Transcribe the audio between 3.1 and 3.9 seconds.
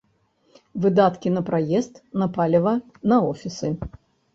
на офісы.